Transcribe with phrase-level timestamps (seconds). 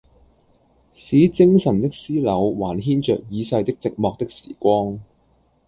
[0.93, 4.99] 使精神的絲縷還牽著已逝的寂寞的時光，